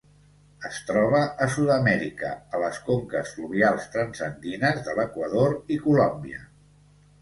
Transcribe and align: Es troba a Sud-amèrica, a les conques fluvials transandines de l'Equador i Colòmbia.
Es 0.69 0.79
troba 0.87 1.19
a 1.45 1.49
Sud-amèrica, 1.57 2.33
a 2.59 2.63
les 2.65 2.81
conques 2.89 3.37
fluvials 3.37 3.89
transandines 3.99 4.85
de 4.91 5.01
l'Equador 5.03 5.59
i 5.79 5.83
Colòmbia. 5.89 6.47